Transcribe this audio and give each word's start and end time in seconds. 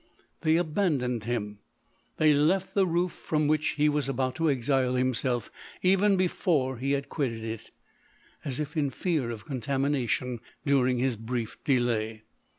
They 0.41 0.55
abandoned 0.57 1.25
him. 1.25 1.59
They 2.17 2.33
left 2.33 2.73
the 2.73 2.87
roof 2.87 3.11
from 3.11 3.47
which 3.47 3.73
he 3.77 3.87
was 3.87 4.09
about 4.09 4.33
to 4.37 4.49
exile 4.49 4.95
himself, 4.95 5.51
even 5.83 6.17
before 6.17 6.77
he 6.77 6.93
had 6.93 7.07
quitted 7.07 7.43
it, 7.43 7.69
as 8.43 8.59
if 8.59 8.75
in 8.75 8.89
fear 8.89 9.29
of 9.29 9.45
contamination 9.45 10.39
during 10.65 10.97
his 10.97 11.15
brief 11.15 11.63
delay. 11.63 12.23